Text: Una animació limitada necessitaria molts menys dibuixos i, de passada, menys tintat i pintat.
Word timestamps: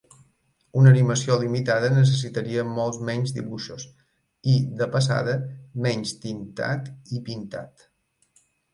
Una 0.79 0.93
animació 0.95 1.35
limitada 1.43 1.91
necessitaria 1.97 2.63
molts 2.79 2.99
menys 3.11 3.35
dibuixos 3.37 3.87
i, 3.93 4.57
de 4.83 4.91
passada, 4.99 5.39
menys 5.89 6.19
tintat 6.27 6.95
i 7.21 7.27
pintat. 7.31 7.91